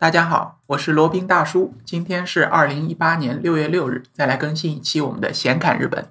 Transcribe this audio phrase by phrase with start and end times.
[0.00, 1.74] 大家好，我是罗宾大叔。
[1.84, 6.06] 今天是二零一八年六月六日，再来更新一期我们的闲侃日本。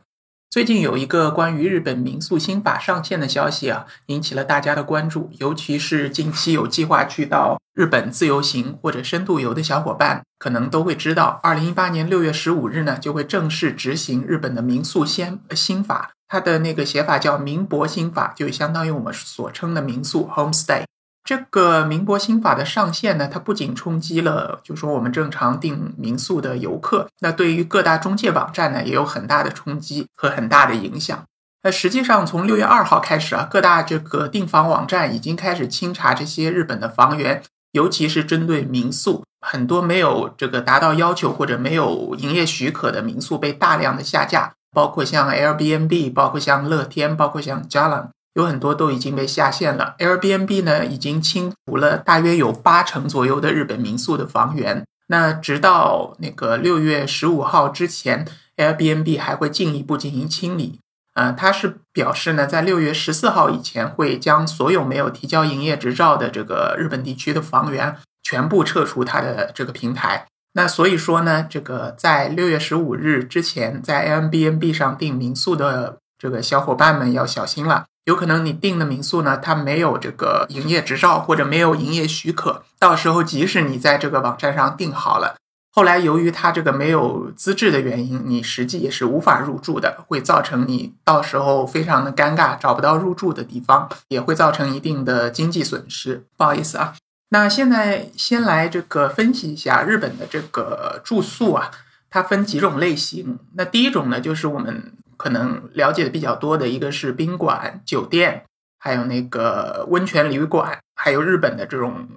[0.50, 5.30] 最近有一个关于日本民宿新法上线的消息啊，引起了大家的关注。
[5.38, 16.12] 尤其是近期有计划去到日本自由行或者深度游的小伙伴，可能都会知道，二零一八年六月十五日呢，就会正式执行日本的民宿新新法。
[16.28, 20.84] 它的那个写法叫民泊新法，就相当于我们所称的民宿 homestay。
[21.28, 31.22] 这个民国新法的上线呢，它不仅冲击了，就说我们正常订民宿的游客，那对于各大中介网站呢，也有很大的冲击和很大的影响。
[31.64, 48.12] 那实际上从六月二号开始啊，各大这个订房网站已经开始清查这些日本的房源，尤其是针对民宿，很多没有这个达到要求或者没有营业许可的民宿被大量的下架，包括像 Airbnb，包括像乐天，包括像 Jalan。
[48.38, 49.96] 有很多都已经被下线了。
[49.98, 54.86] Airbnb 呢，已经清除了大约有八成左右的日本民宿的房源。
[55.08, 58.28] 那直到那个六月十五号之前
[58.58, 60.80] ，Airbnb 还会进一步进行清理。
[61.16, 70.28] 呃，它是表示呢，在六月十四号以前会将所有没有提交营业执照的这个日本地区的房源全部撤出它的这个平台。
[70.54, 77.86] 那所以说呢，这个在六月十五日之前在 Airbnb 上订民宿的这个小伙伴们要小心了。
[78.08, 85.36] 有可能你订的民宿呢，它没有这个营业执照或者没有营业许可，到时候即使你在这个网站上订好了，
[85.74, 96.24] 后来由于它这个没有资质的原因，你实际也是无法入住的，会造成你到时候非常的尴尬，找不到入住的地方，也会造成一定的经济损失。
[96.38, 96.94] 不好意思啊，
[97.32, 101.72] 那现在先来这个分析一下日本的这个住宿啊，
[102.10, 103.38] 它分几种类型。
[103.56, 104.94] 那第一种呢，就是我们。
[105.18, 108.46] 可能了解的比较多的一个是宾馆、酒店，
[108.80, 112.08] 还有那个温泉旅馆，还有日本的这种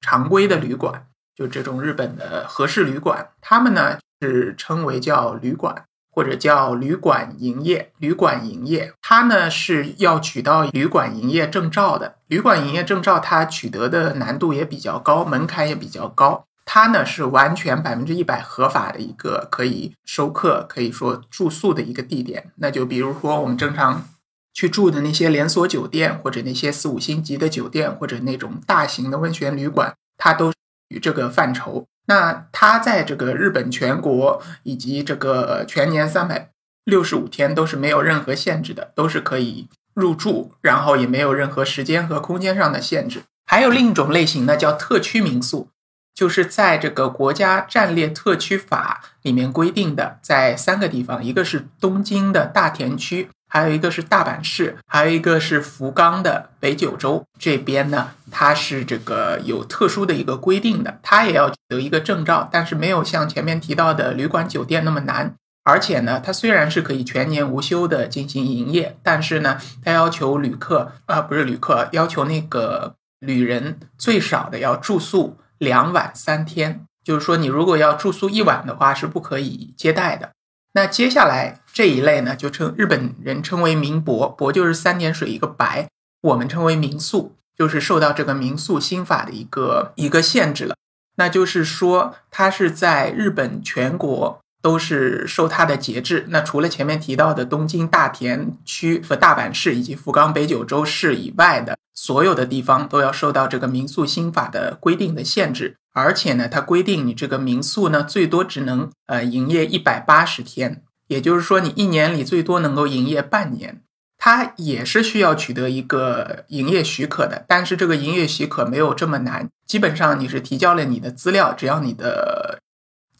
[0.00, 7.90] 常规的旅馆，就这种日本的和式旅馆，他们呢是称为叫旅馆或者叫旅馆营业。
[7.98, 12.14] 旅馆营业，它呢是要取到旅馆营业证照的。
[12.28, 16.44] 旅馆营业证照它取得的难度也比较高，门槛也比较高。
[16.64, 22.50] 它呢是完全百分之一百合法的一个可以收客、可以说住宿的一个地点。
[22.56, 24.08] 那就比如说我们正常
[24.52, 30.52] 去住的那些连锁酒店，或者那些四五星级的酒店，或者那种大型的温泉旅馆，它都
[30.88, 31.86] 与这个范畴。
[32.06, 36.50] 那它在这个日本全国以及这个全年三百
[36.84, 43.22] 六十五天都是没有任何限制的，都是可以入住，然后也没有任何时间和空间上的限制。
[43.46, 45.68] 还有另一种类型呢，叫特区民宿。
[46.14, 75.38] 就是在这个国家战略特区法里面规定的，在三个地方，一个是东京的大田区，还有一个是大阪市，还有一个是福冈的北九州这边呢，它是这个有特殊的一个规定的，它也要得一个证照，但是没有像前面提到的旅馆酒店那么难，而且呢，它虽然是可以全年无休的进行营业，但是呢，它要求旅客啊，不是旅客，要求那个旅人最少的要住宿。
[75.58, 80.32] 两晚三天，就是说你如果要住宿一晚的话，是不可以接待的。
[80.72, 85.88] 那接下来这一类呢，就称日本人称为民泊，泊就是三点水一个白，
[86.20, 90.74] 我们称为民宿，就是受到这个民宿新法的一个一个限制了。
[91.16, 96.26] 那就是说，它是在日本全国都是受它的节制。
[96.30, 101.78] 那除了前面提到的东京大田区和大阪市以及福冈北九州市以外的。
[101.94, 113.80] 所有的地方都要受到这个民宿新法的规定的限制，而且呢，它规定你这个民宿呢，最多只能呃营业一百八十天，也就是说你一年里最多能够营业半年。
[114.18, 122.58] 它也是需要取得一个营业许可的，但是这个营业许可没有这么难，基本上你是提交了你的资料，只要你的。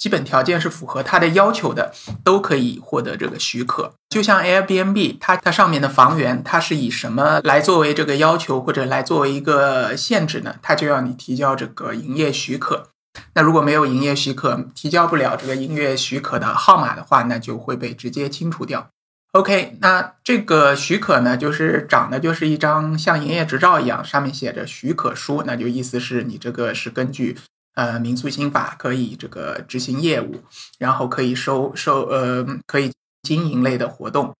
[0.04, 1.90] 基本条件是符合他的要求的，
[2.22, 3.94] 都可以获得这个许可。
[4.10, 10.56] 就像 Airbnb，它它上面的房源，它是以什么来作为这个要求或者来作为一个限制呢？
[10.60, 12.90] 它就要你提交这个营业许可。
[13.32, 18.90] 那如果没有营业许可，提交不了这个营业许可的号码的话，那就会被直接清除掉。
[19.32, 27.38] OK，那这个许可呢，就是长得就是一张像营业执照一样，上面写着许可书，那就意思是你这个是根据。
[27.74, 30.42] 呃，民宿新法可以这个执行业务，
[30.78, 32.92] 然后可以收收呃，可以
[33.22, 34.32] 经营类的活动。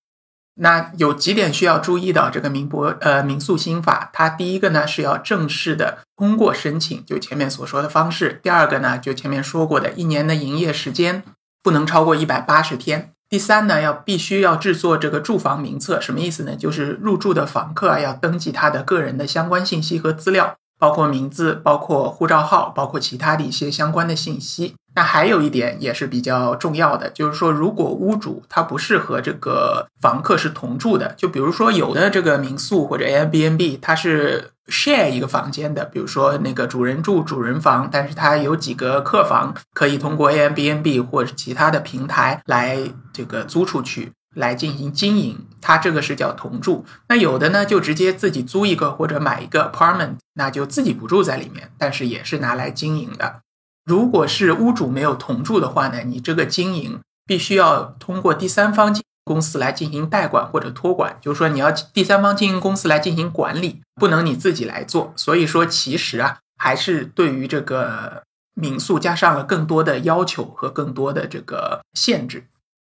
[0.56, 8.38] 那有几点需要注意的，这个民博呃民宿新法，它第一个呢是要正式的通过申请，就前面所说的方式。
[8.40, 11.25] 第二个呢，就前面说过的，一年的营业时间
[11.60, 13.10] 不能超过一百八十天。
[13.28, 16.54] 第三呢，要必须要制作这个住房名册，什么意思呢？
[16.54, 20.56] 就是入住的房客啊要登记他的个人的相关信息和资料。
[20.84, 24.75] 包括名字、包括护照号、包括其他的一些相关的信息。
[24.94, 42.78] 那还有一点也是比较重要的，就是说，如果屋主他不是和这个房客是同住的，就比如说有的这个民宿或者 Airbnb，它是 share 一个房间的，比如说那个主人住主人房，但是它有几个客房可以通过 Airbnb 或者其他的平台来
[43.10, 46.84] 这个租出去来进行经营，它这个是叫同住。
[47.08, 53.40] 那有的呢就直接自己租一个或者买一个 apartment，那就自己不住在里面，但是也是拿来经营的。
[53.87, 58.94] 如果是屋主没有同住的话呢，你这个经营必须要通过第三方
[59.25, 65.14] 公司来进行代管或者托管，就是说你要第三方经营公司来进行管理，不能你自己来做。
[65.16, 68.22] 所以说，其实啊，还是对于这个
[68.55, 72.44] 民宿加上了更多的要求和更多的这个限制。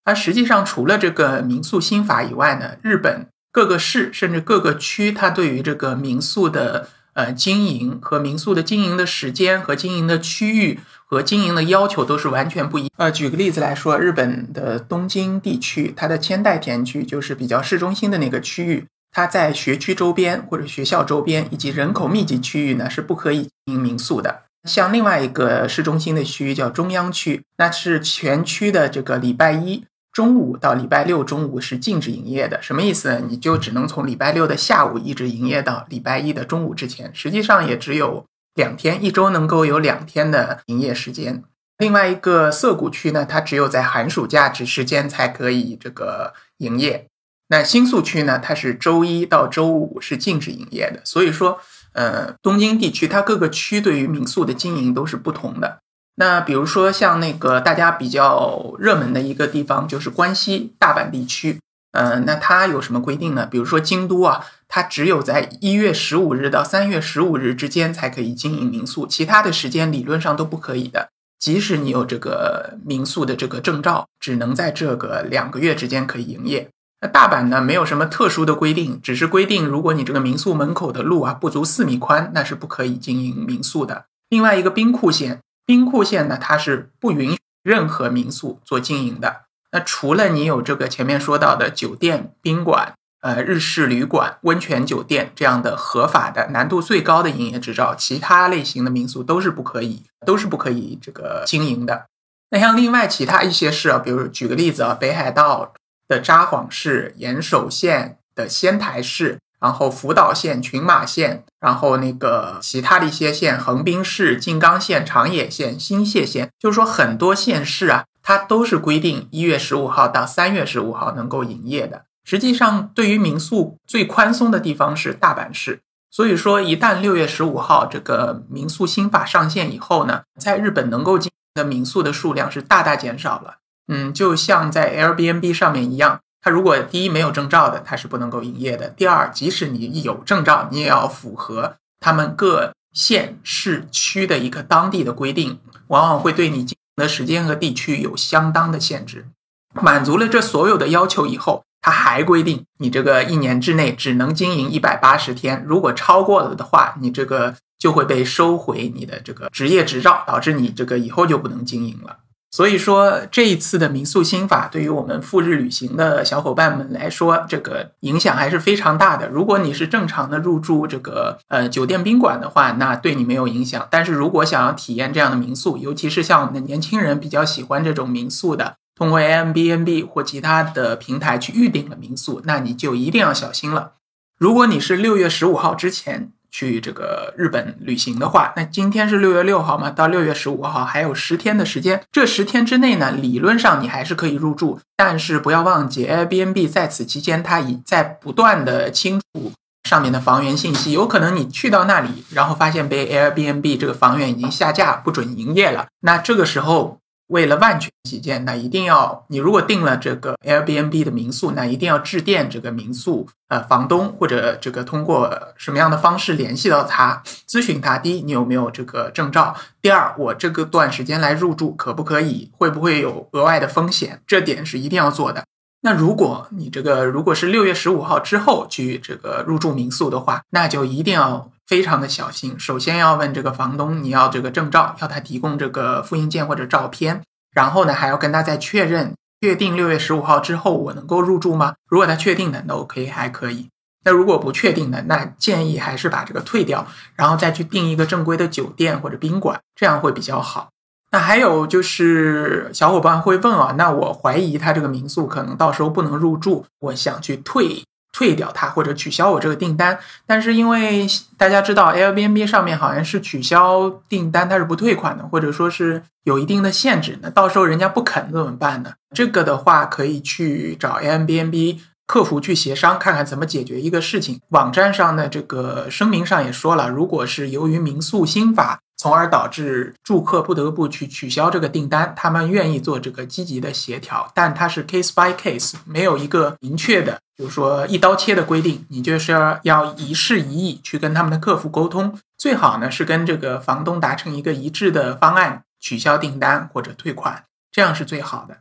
[0.04, 6.90] 而实际上，除了这个民宿新法以外呢，日本各个市甚至各个区，它对于这个民宿的。
[7.14, 12.88] 呃，经营和民宿的经营的时间和经营的区域和经营的要求都是完全不一。
[12.96, 24.44] 呃，举个例子来说，日本的东京地区，它的千代田区就是比较市中心的那个区域，它在学区周边或者学校周边以及人口密集区域呢是不可以经营民宿的。
[24.70, 29.84] 像另外一个市中心的区域叫中央区，那是全区的这个礼拜一。
[30.12, 33.22] 中午到礼拜六中午是禁止营业的，什么意思呢？
[33.30, 38.26] 你就只能从礼拜六的下午一直营业到礼拜一的中午之前，实际上也只有
[38.56, 41.44] 两天，一周能够有两天的营业时间。
[41.78, 47.08] 另外一个涩谷区呢，它只有在寒暑假值时间才可以这个营业。
[47.48, 51.02] 那新宿区呢，它是周一到周五是禁止营业的。
[51.06, 51.60] 所以说，
[51.94, 55.80] 呃，东京地区它各个区对于民宿的经营都是不同的。
[56.16, 61.60] 那比如说像那个大家比较热门的一个地方就是关西大阪地区，
[61.94, 63.48] 呃，那它有什么规定呢？
[63.50, 71.10] 比如说京都啊，它只有在一月十五日到三月十五日之间才可以经营民宿，其他的时间理论上都不可以的。
[71.40, 76.70] 即使你有这个民宿的这个证照，只能在这个两个月之间可以营业。
[77.02, 84.06] 那大阪呢，没有什么特殊的规定，只是规定如果你这个民宿门口的路啊不足四米宽，那是不可以经营民宿的。
[84.30, 85.40] 另外一个兵库县。
[85.66, 89.42] 兵库县呢，它是不允许任何民宿做经营的。
[89.72, 102.08] 那除了你有这个前面说到的酒店、宾馆、呃日式旅馆、温泉酒店这样的合法的、难度最高的营业执照，其他类型的民宿都是不可以，都是不可以这个经营的。
[102.50, 105.72] 那像另外其他一些市啊，比如举个例子啊，北海道
[106.10, 109.38] 的札幌市、岩手县的仙台市。
[109.62, 122.06] 然后福岛县、群马县，然后那个其他的一些县，横滨市、静冈县、长野县、新泻县，就是说很多县市啊，它都是规定一月十五号到三月十五号能够营业的。
[122.24, 125.82] 实际上，对于民宿最宽松的地方是大阪市。
[126.10, 133.58] 所以说，一旦六月十五号这个民宿新法上线以后呢，在日本能够经营的民宿的数量是大大减少了。
[133.90, 136.20] 嗯，就像在 Airbnb 上面一样。
[136.42, 138.88] 它如果第一没有证照的，它是不能够营业的。
[138.90, 149.26] 第二，即使你有证照，你也要符合他们各县市区的一个当地的规定，往往会对你经营的时间和地区有相当的限制。
[149.74, 162.20] 满足了这所有的要求以后，它还规定你这个一年之内只能经营一百八十天，如果超过了的话，你这个就会被收回你的这个职业执照，导致你这个以后就不能经营了。
[162.52, 169.30] 所以说，这一次的民宿新法对于我们赴日旅行的小伙伴们来说，这个影响还是非常大的。
[169.30, 173.88] 如果你是正常的入住这个呃酒店宾馆的话，那对你没有影响。
[173.92, 183.94] 但是如果想要体验这样的民宿，尤其是像我们的年轻人比较喜欢这种民宿的，通过 A M B N B 或其他的平台去预订了民宿，那你就一定要小心了。
[184.40, 186.32] 如果你是六月十五号之前。
[186.52, 192.02] 去这个日本旅行的话，那今天是六月六号嘛，到六月十五号还有十天的时间。
[192.12, 199.52] 这十天之内呢，理论上你还是可以入住，但是不要忘记，Airbnb 在此期间它已在不断的清除
[199.84, 205.88] 上面的房源信息，有可能你去到那里，然后发现被 Airbnb 这个房源已经下架，不准营业了。
[206.02, 207.00] 那这个时候。
[207.30, 222.52] 为了万全起见，那一定要你如果订了这个 Airbnb 的民宿，那一定要致电这个民宿呃房东或者这个通过什么样的方式联系到他，咨询他：第一，你有没有这个证照；第二，我这个段时间来入住可不可以？
[222.58, 224.22] 会不会有额外的风险？
[224.26, 225.44] 这点是一定要做的。
[225.82, 232.60] 那如果你这个如果是六月十五号之后去这个入住民宿的话，那就一定要非常的小心。
[232.60, 237.22] 首先要问这个房东，你要这个证照，要他提供这个复印件或者照片。
[237.52, 241.76] 然后呢，还要跟他再确认，确定六月十五号之后我能够入住吗？
[241.88, 243.70] 如果他确定的，那 OK 还可以。
[244.04, 250.70] 那如果不确定的，那建议还是把这个退掉，然后再去订一个正规的酒店或者宾馆，这样会比较好。
[251.12, 259.98] 那还有就是小伙伴会问啊，那我怀疑他这个民宿可能到时候不能入住，我想去退退掉它或者取消我这个订单，
[260.28, 268.92] 但是因为大家知道 Airbnb 上面好像是取消订单它是不退款的，或者说是有一定的限制，那到时候人家不肯怎么办呢？
[269.16, 274.40] 这个的话可以去找 Airbnb 客服去协商，看看怎么解决一个事情。
[274.50, 278.80] 网站上的这个声明上也说了，如果是由于民宿新法。
[279.00, 288.86] 从而导致住客不得不去取消这个订单，他们愿意做这个积极的协调，但它是 case by case，没有一个明确的，就是说一刀切的规定。
[288.90, 298.58] 你就是要要一事一议去跟他们的客服沟通，最好呢是跟这个房东达成一个一致的方案，取消订单或者退款，这样是最好的。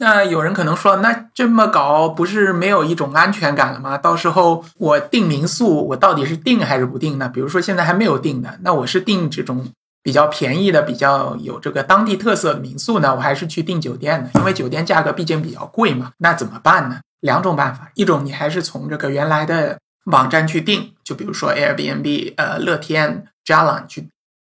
[0.00, 3.98] 那有人可能说，那这么搞不是没有一种安全感了吗？
[3.98, 7.28] 到时候我订民宿，我到底是订还是不订呢？
[7.28, 9.68] 比如说现在还没有订的，那我是订这种
[10.02, 16.12] 比较便宜的、比较有这个当地特色的民宿呢，我还是去订酒店呢，因为酒店价格毕竟比较贵嘛。
[16.18, 17.00] 那怎么办呢？
[17.20, 24.08] 两种办法，一种你还是从这个原来的网站去订，就比如说 Airbnb、呃乐天、Jalan 去，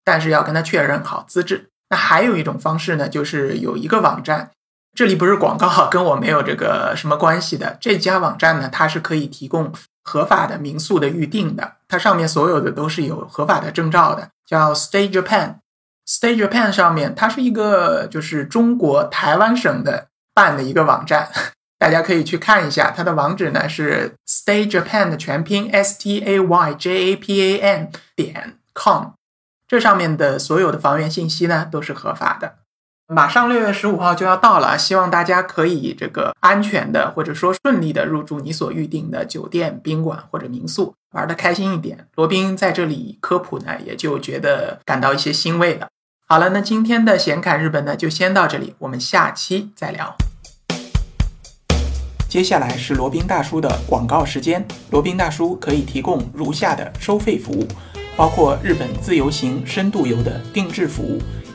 [0.06, 1.70] 但是要跟他确认好资质。
[1.90, 4.52] 那还有一种方式呢，就是有一个网站。
[4.94, 7.78] 这里不是广告，跟我没有这个什么关系的。
[7.80, 9.72] 这家网站呢，它是可以提供
[10.04, 15.56] 合法的民宿的预订的，它上面所有的都是有合法的证照的，叫 Stay Japan。
[16.06, 21.30] Stay Japan 上面，它是一个就是中国台湾省的办的一个网站，
[21.80, 22.92] 大家可以去看一下。
[22.92, 29.12] 它的网址呢是 Stay Japan 的全拼 S T A Y J A P A N 点 com。
[29.68, 32.56] 这上面的所有的房源信息呢都是合法的。
[33.14, 42.08] 马上六月十五号就要到了，希望大家可以这个安全的或者说顺利的入住你所预定的酒店、宾馆或者民宿，玩的开心一点。
[42.16, 45.90] 罗宾在这里科普呢，也就觉得感到一些欣慰了。
[46.26, 50.16] 好了，那今天的显侃日本呢就先到这里，我们下期再聊。
[52.30, 57.68] 接下来是罗宾大叔的广告时间，罗宾大叔可以提供如下的收费服务，
[58.16, 61.22] 包括日本自由行、深度游的定制服务。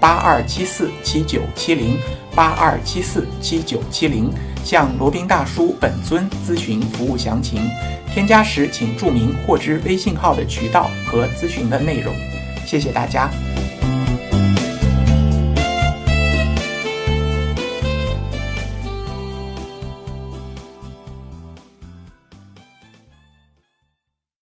[0.00, 1.98] 八二七四七九七零
[2.34, 4.30] 八二七四七九七零，
[4.64, 7.62] 向罗宾大叔本尊咨询服务详情。
[8.12, 12.14] 添加时请注明获知微信号的渠道和咨询的内容。
[12.66, 13.30] 谢谢大家。